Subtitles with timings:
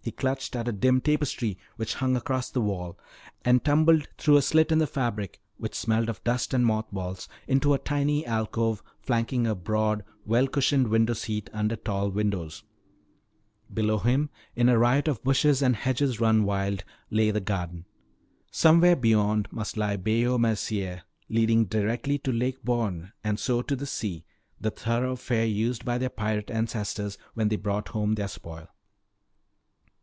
[0.00, 2.96] He clutched at a dim tapestry which hung across the wall
[3.44, 7.28] and tumbled through a slit in the fabric which smelled of dust and moth balls
[7.48, 12.62] into a tiny alcove flanking a broad, well cushioned window seat under tall windows.
[13.74, 17.84] Below him in a riot of bushes and hedges run wild, lay the garden.
[18.52, 23.84] Somewhere beyond must lie Bayou Mercier leading directly to Lake Borgne and so to the
[23.86, 24.24] sea,
[24.60, 28.68] the thoroughfare used by their pirate ancestors when they brought home their spoil.